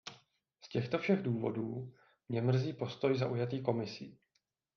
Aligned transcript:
Z 0.61 0.69
těchto 0.69 0.97
všech 0.97 1.21
důvodů 1.23 1.93
mě 2.29 2.41
mrzí 2.41 2.73
postoj 2.73 3.17
zaujatý 3.17 3.61
Komisí. 3.61 4.17